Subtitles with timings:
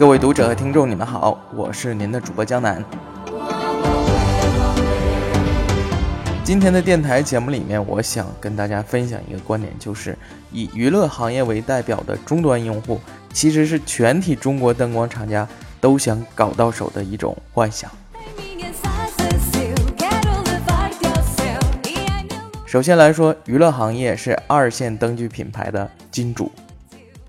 [0.00, 2.82] 各位读者和听众，你们好，我是您的主播江南。
[6.42, 10.16] 今天的电台节目里面，我想跟大家分享一个观点，就是
[10.52, 12.98] 以娱乐行业为代表的终端用户，
[13.34, 15.46] 其实是全体中国灯光厂家
[15.82, 17.90] 都想搞到手的一种幻想。
[22.64, 26.50] 首先来说，娱乐行业是二线灯具品牌的金主。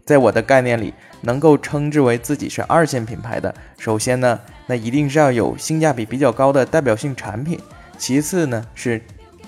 [0.06, 7.58] 在我的概念里，能够称之为自己是二线品牌的，首先呢，那一定是要有性价比比较高的代表性产品；
[7.98, 9.02] 其次呢，是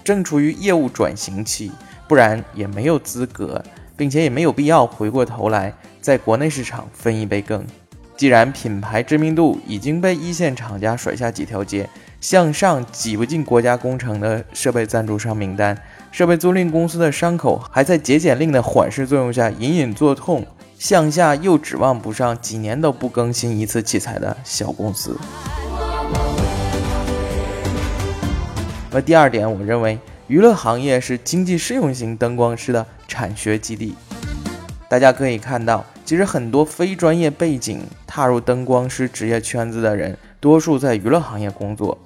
[0.04, 1.72] 正处于业务转型期，
[2.08, 3.64] 不然也没有资格，
[3.98, 7.66] 并且也没有必要回过头来在国内市场分一杯羹。
[8.16, 11.90] 既然品牌知名度已经被一线厂家甩下几条街。
[12.22, 15.78] 向上挤不进国家工程的设备赞助商名单，
[16.09, 20.48] 设备租赁公司的伤口还在节俭令的缓释作用下隐隐作痛，
[20.84, 25.17] 向下又指望不上几年都不更新一次器材的小公司。
[28.92, 33.95] 那第二点，我认为娱乐行业是经济适用型灯光师的产学基地。
[34.90, 41.97] 大家可以看到，其实很多非专业背景踏入灯光师职业圈子的人，多数在娱乐行业工作。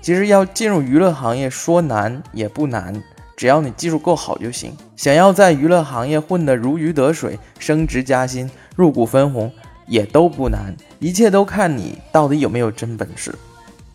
[0.00, 3.02] 其实要进入娱乐行业，说难也不难，
[3.36, 4.76] 只要你技术够好就行。
[4.96, 9.52] 想要在娱乐行业混得如鱼得水、升职加薪、入股分红，
[9.86, 10.74] 也都不难。
[10.98, 13.34] 一切都看你到底有没有真本事。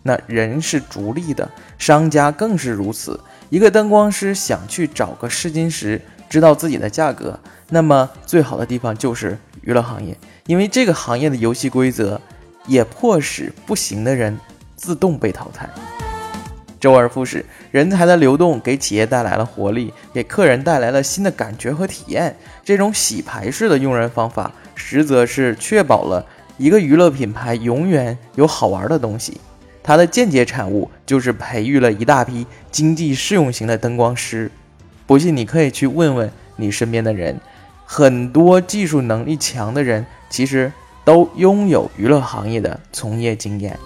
[0.03, 3.19] 那人是逐利的，商家更是如此。
[3.49, 12.21] 一个灯光师想去找个试金石，知道自己的价格，那么最好的地方就是娱乐行业，因为这个行业的游戏规则
[12.67, 14.37] 也迫使不行的人
[14.75, 15.69] 自动被淘汰。
[16.79, 22.35] 周而复始，人才的流动给企业带来了活力，给客人带来了新的感觉和体验。
[22.63, 26.25] 这种洗牌式的用人方法，实则是确保了
[26.57, 29.39] 一个娱乐品牌永远有好玩的东西。
[29.83, 34.52] 它的间接产物就是培育了一大批经济适用型的灯光师。
[35.05, 37.39] 不信，你可以去问问你身边的人，
[37.85, 40.71] 很多技术能力强的人，其实
[41.05, 43.77] 都拥有娱乐行业的从业经验。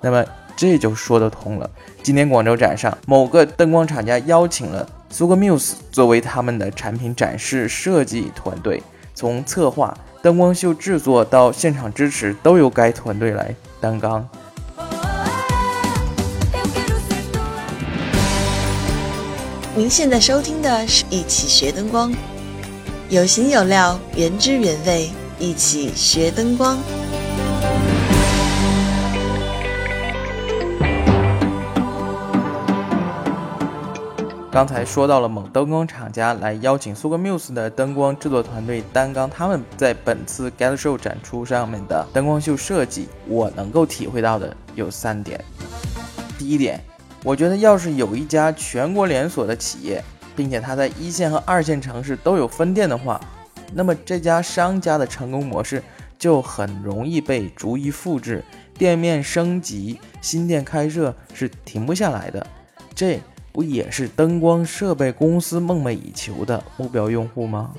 [0.00, 0.24] 那么。
[0.58, 1.70] 这就说得通了。
[2.02, 8.82] 今年广州展上，某个灯光厂家邀请了苏格 Muse 作为他们的产品展示设计团队，
[9.14, 14.28] 从策划、灯光秀制作到现场支持，都由该团队来担纲。
[19.76, 22.12] 您现在收听的是一起学灯光，
[23.10, 25.08] 有形有料，原汁原味，
[25.38, 26.76] 一起学灯光。
[34.50, 45.38] 刚才说到了某灯光厂家来邀请苏格 Muse 的灯光制作团队担纲他们在本次 Get Show 展出上面的灯光秀设计，我能够体会到的有三点。
[46.38, 46.82] 第一点，
[47.22, 50.02] 我觉得要是有一家全国连锁的企业，
[50.34, 53.20] 并且它在一线和二线城市都有分店的话，
[53.74, 55.82] 那么这家商家的成功模式
[56.18, 58.42] 就很容易被逐一复制，
[58.78, 62.46] 店面升级、新店开设是停不下来的。
[62.94, 63.20] 这。
[63.58, 67.72] 不也是灯光设备公司梦寐以求的目标用户吗？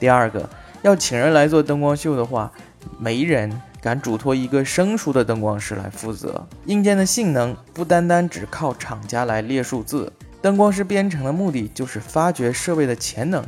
[0.00, 0.48] 第二个，
[0.80, 2.50] 要请人来做灯光秀的话，
[2.98, 6.46] 没人敢嘱托一个生疏的灯光师来负责。
[6.64, 10.10] 硬件的性能不单单只靠厂家来列数字，
[10.40, 13.44] 灯光师编程的目的就是发掘设备的潜能，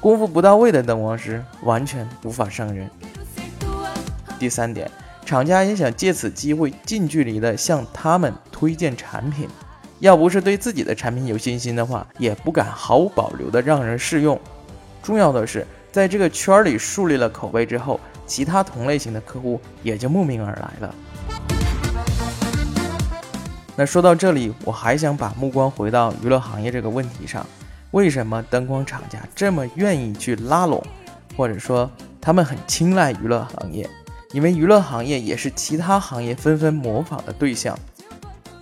[0.00, 2.90] 功夫不到位的灯光师完全无法胜任。
[4.40, 4.90] 第三点，
[5.24, 9.48] 厂家也想借此机会近距离的向他们推荐产品。
[10.00, 14.38] 要不是对自己的产品有信心的话，也不敢毫无保留的让人试用。
[15.02, 20.94] 重要的是，在这个圈里树立了口碑之后，其他同类型的客户也就慕名而来了。
[23.76, 27.46] 那说到这里，我还想把目光回到娱乐行业这个问题上：
[27.92, 30.82] 为什么灯光厂家这么愿意去拉拢，
[31.36, 33.88] 或者说他们很青睐娱乐行业？
[34.32, 37.78] 因为娱乐行业也是其他行业纷纷模仿的对象。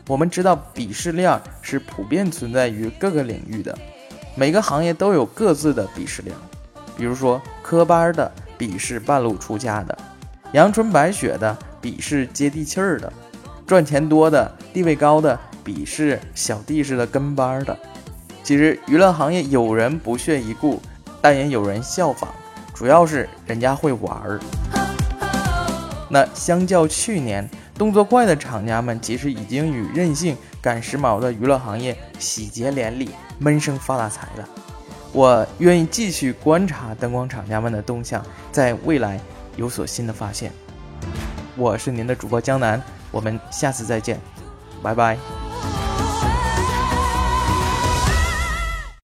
[0.08, 3.76] 我们知道鄙视链是普遍存在于各个领域的，
[4.34, 6.34] 每个行业都有各自的鄙视链。
[6.96, 9.96] 比如说科班的鄙视半路出家的，
[10.52, 13.12] 阳春白雪的鄙视接地气儿的，
[13.64, 17.78] 赚钱多的地位高的鄙视小弟似的跟班的。
[18.43, 20.82] 其实娱乐行业有人不屑一顾，
[21.20, 22.28] 但也有人效仿，
[22.75, 24.40] 主要是人家会玩儿。
[26.10, 27.48] 那相较去年。
[27.82, 34.49] 动作快的厂家们其实已经与任性赶时髦的娱乐行业喜结连理，闷声发大财了。
[35.11, 39.20] 我愿意继续观察灯光厂家们的动向，在未来
[39.56, 40.52] 有所新的发现。
[41.56, 42.81] 我是您的主播江南，
[43.11, 44.17] 我们下次再见，
[44.81, 45.42] 拜拜。